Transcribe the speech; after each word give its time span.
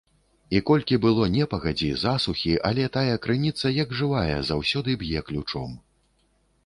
І 0.59 0.59
колькі 0.69 0.95
было 1.03 1.27
непагадзі, 1.33 1.89
засухі, 2.03 2.55
але 2.69 2.87
тая 2.95 3.15
крыніца, 3.25 3.75
як 3.83 3.95
жывая, 4.01 4.37
заўсёды 4.51 4.99
б'е 5.03 5.19
ключом. 5.29 5.81